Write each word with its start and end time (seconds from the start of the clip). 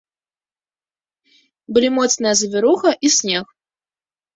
Былі 1.75 1.93
моцная 2.01 2.35
завіруха 2.43 2.99
і 3.05 3.17
снег. 3.21 3.45